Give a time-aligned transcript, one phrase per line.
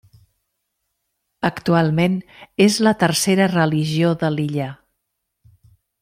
[1.49, 2.15] Actualment
[2.67, 4.71] és la tercera religió de l'illa.